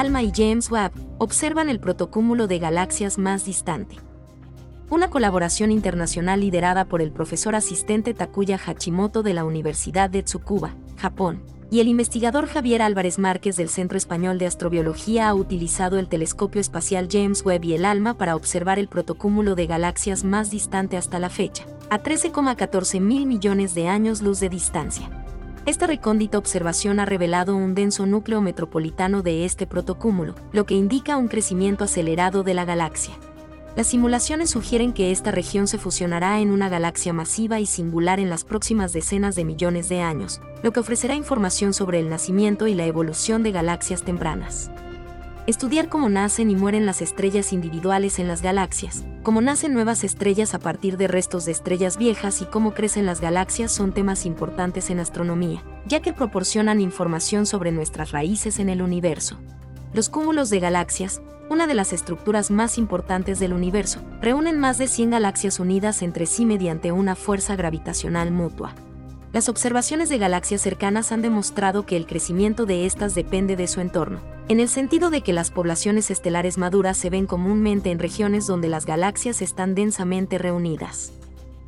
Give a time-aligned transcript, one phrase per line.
[0.00, 3.96] ALMA y James Webb observan el protocúmulo de galaxias más distante.
[4.88, 10.74] Una colaboración internacional liderada por el profesor asistente Takuya Hachimoto de la Universidad de Tsukuba,
[10.96, 16.08] Japón, y el investigador Javier Álvarez Márquez del Centro Español de Astrobiología ha utilizado el
[16.08, 20.96] telescopio espacial James Webb y el ALMA para observar el protocúmulo de galaxias más distante
[20.96, 25.19] hasta la fecha, a 13,14 mil millones de años luz de distancia.
[25.70, 31.16] Esta recóndita observación ha revelado un denso núcleo metropolitano de este protocúmulo, lo que indica
[31.16, 33.14] un crecimiento acelerado de la galaxia.
[33.76, 38.30] Las simulaciones sugieren que esta región se fusionará en una galaxia masiva y singular en
[38.30, 42.74] las próximas decenas de millones de años, lo que ofrecerá información sobre el nacimiento y
[42.74, 44.72] la evolución de galaxias tempranas.
[45.50, 50.54] Estudiar cómo nacen y mueren las estrellas individuales en las galaxias, cómo nacen nuevas estrellas
[50.54, 54.90] a partir de restos de estrellas viejas y cómo crecen las galaxias son temas importantes
[54.90, 59.38] en astronomía, ya que proporcionan información sobre nuestras raíces en el universo.
[59.92, 64.86] Los cúmulos de galaxias, una de las estructuras más importantes del universo, reúnen más de
[64.86, 68.72] 100 galaxias unidas entre sí mediante una fuerza gravitacional mutua.
[69.32, 73.80] Las observaciones de galaxias cercanas han demostrado que el crecimiento de estas depende de su
[73.80, 78.46] entorno, en el sentido de que las poblaciones estelares maduras se ven comúnmente en regiones
[78.46, 81.12] donde las galaxias están densamente reunidas.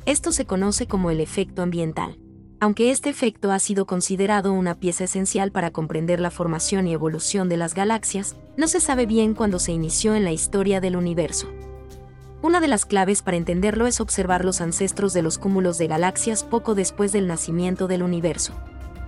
[0.05, 2.17] Esto se conoce como el efecto ambiental
[2.63, 7.49] aunque este efecto ha sido considerado una pieza esencial para comprender la formación y evolución
[7.49, 11.49] de las galaxias, no se sabe bien cuándo se inició en la historia del universo.
[12.43, 16.43] Una de las claves para entenderlo es observar los ancestros de los cúmulos de galaxias
[16.43, 18.51] poco después del nacimiento del universo.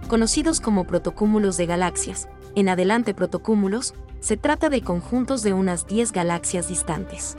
[0.08, 6.13] Conocidos como protocúmulos de galaxias, en adelante protocúmulos, se trata de conjuntos de unas 10
[6.13, 7.36] galaxias distantes.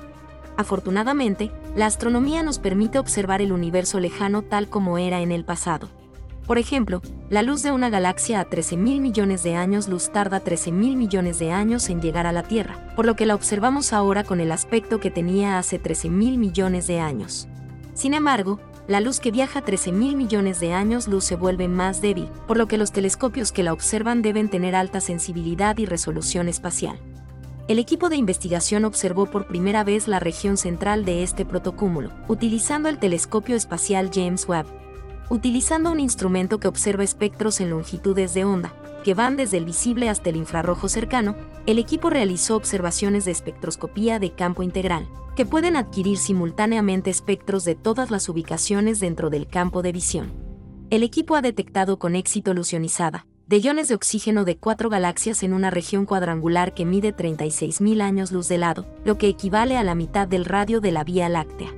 [0.58, 5.88] Afortunadamente, la astronomía nos permite observar el universo lejano tal como era en el pasado.
[6.46, 10.96] Por ejemplo, la luz de una galaxia a 13.000 millones de años luz tarda 13.000
[10.96, 14.40] millones de años en llegar a la Tierra, por lo que la observamos ahora con
[14.40, 17.48] el aspecto que tenía hace 13.000 millones de años.
[17.94, 22.28] Sin embargo, la luz que viaja 13.000 millones de años luz se vuelve más débil,
[22.46, 27.00] por lo que los telescopios que la observan deben tener alta sensibilidad y resolución espacial.
[27.66, 32.88] El equipo de investigación observó por primera vez la región central de este protocúmulo, utilizando
[32.88, 34.66] el telescopio espacial James Webb,
[35.30, 40.08] utilizando un instrumento que observa espectros en longitudes de onda, que van desde el visible
[40.08, 45.76] hasta el infrarrojo cercano, el equipo realizó observaciones de espectroscopía de campo integral, que pueden
[45.76, 50.32] adquirir simultáneamente espectros de todas las ubicaciones dentro del campo de visión.
[50.90, 55.52] El equipo ha detectado con éxito lucionizada, de iones de oxígeno de cuatro galaxias en
[55.52, 59.94] una región cuadrangular que mide 36.000 años luz de lado, lo que equivale a la
[59.94, 61.72] mitad del radio de la Vía Láctea.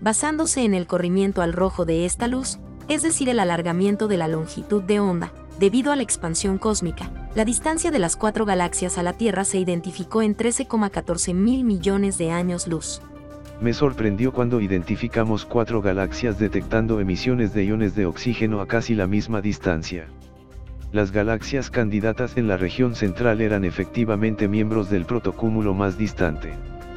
[0.00, 2.58] Basándose en el corrimiento al rojo de esta luz,
[2.88, 7.44] es decir, el alargamiento de la longitud de onda, debido a la expansión cósmica, la
[7.44, 12.30] distancia de las cuatro galaxias a la Tierra se identificó en 13,14 mil millones de
[12.30, 13.00] años luz.
[13.60, 19.06] Me sorprendió cuando identificamos cuatro galaxias detectando emisiones de iones de oxígeno a casi la
[19.06, 20.06] misma distancia.
[20.92, 26.54] Las galaxias candidatas en la región central eran efectivamente miembros del protocúmulo más distante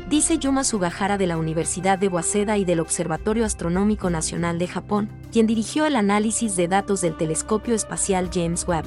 [0.09, 5.07] dice Yuma Sugahara de la Universidad de Waseda y del Observatorio Astronómico Nacional de Japón,
[5.31, 8.85] quien dirigió el análisis de datos del telescopio espacial James Webb.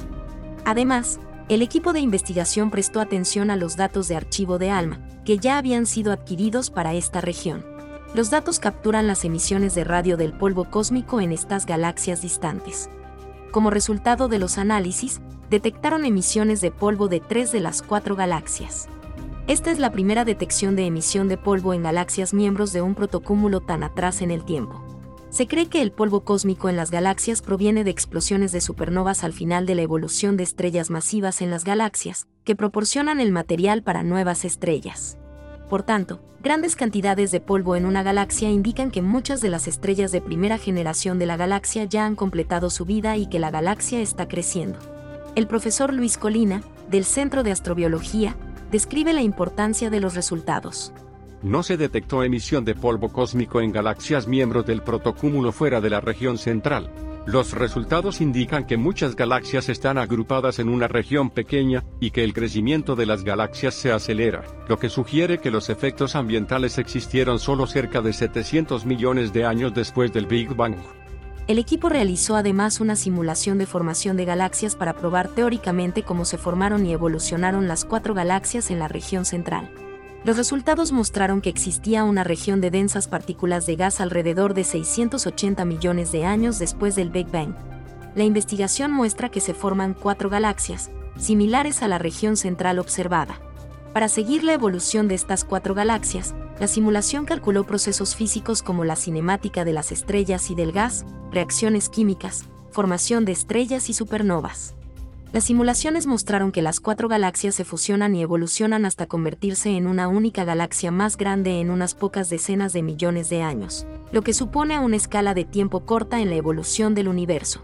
[0.65, 5.37] Además, el equipo de investigación prestó atención a los datos de archivo de ALMA, que
[5.37, 7.65] ya habían sido adquiridos para esta región.
[8.13, 12.89] Los datos capturan las emisiones de radio del polvo cósmico en estas galaxias distantes.
[13.51, 18.89] Como resultado de los análisis, detectaron emisiones de polvo de tres de las cuatro galaxias.
[19.45, 23.59] Esta es la primera detección de emisión de polvo en galaxias miembros de un protocúmulo
[23.59, 24.81] tan atrás en el tiempo.
[25.31, 29.33] Se cree que el polvo cósmico en las galaxias proviene de explosiones de supernovas al
[29.33, 34.01] final de la evolución de estrellas masivas en las galaxias, que proporcionan el material para
[34.01, 35.17] nuevas estrellas.
[35.69, 40.13] Por tanto, grandes cantidades de polvo en una galaxia indican que muchas de las estrellas
[40.13, 43.99] de primera generación de la galaxia ya han completado su vida y que la galaxia
[43.99, 44.79] está creciendo.
[45.35, 48.37] El profesor Luis Colina, del Centro de Astrobiología,
[48.73, 50.91] describe la importancia de los resultados.
[51.43, 56.01] No se detectó emisión de polvo cósmico en galaxias miembros del protocúmulo fuera de la
[56.01, 56.89] región central.
[57.27, 62.33] Los resultados indican que muchas galaxias están agrupadas en una región pequeña y que el
[62.33, 67.67] crecimiento de las galaxias se acelera, lo que sugiere que los efectos ambientales existieron solo
[67.67, 70.77] cerca de 700 millones de años después del Big Bang.
[71.45, 76.37] El equipo realizó además una simulación de formación de galaxias para probar teóricamente cómo se
[76.37, 79.69] formaron y evolucionaron las cuatro galaxias en la región central.
[80.23, 85.65] Los resultados mostraron que existía una región de densas partículas de gas alrededor de 680
[85.65, 87.53] millones de años después del Big Bang.
[88.15, 93.41] La investigación muestra que se forman cuatro galaxias, similares a la región central observada.
[93.93, 98.95] Para seguir la evolución de estas cuatro galaxias, la simulación calculó procesos físicos como la
[98.95, 104.73] cinemática de las estrellas y del gas, reacciones químicas, formación de estrellas y supernovas.
[105.31, 110.07] Las simulaciones mostraron que las cuatro galaxias se fusionan y evolucionan hasta convertirse en una
[110.07, 114.79] única galaxia más grande en unas pocas decenas de millones de años, lo que supone
[114.79, 117.61] una escala de tiempo corta en la evolución del universo.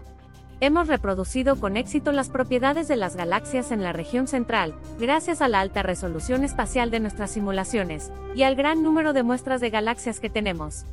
[0.62, 5.48] Hemos reproducido con éxito las propiedades de las galaxias en la región central, gracias a
[5.48, 10.20] la alta resolución espacial de nuestras simulaciones, y al gran número de muestras de galaxias
[10.20, 10.84] que tenemos.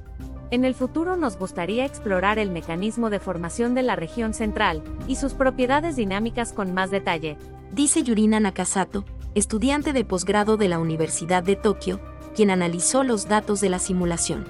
[0.52, 5.18] En el futuro nos gustaría explorar el mecanismo de formación de la región central y
[5.18, 7.38] sus propiedades dinámicas con más detalle.
[7.74, 9.04] Dice Yurina Nakasato,
[9.36, 12.00] estudiante de posgrado de la Universidad de Tokio,
[12.34, 14.46] quien analizó los datos de la simulación.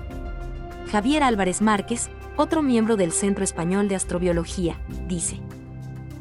[0.92, 5.42] Javier Álvarez Márquez, otro miembro del Centro Español de Astrobiología, dice.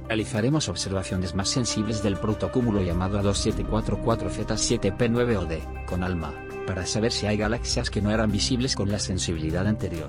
[0.09, 6.33] Realizaremos observaciones más sensibles del protocúmulo llamado A2744Z7P9OD, con ALMA,
[6.67, 10.09] para saber si hay galaxias que no eran visibles con la sensibilidad anterior.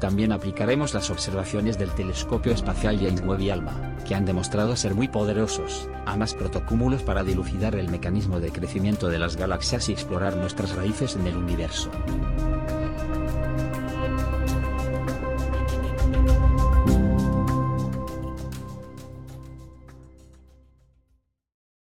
[0.00, 4.94] También aplicaremos las observaciones del telescopio espacial James Webb y ALMA, que han demostrado ser
[4.94, 9.92] muy poderosos, a más protocúmulos para dilucidar el mecanismo de crecimiento de las galaxias y
[9.92, 11.90] explorar nuestras raíces en el universo.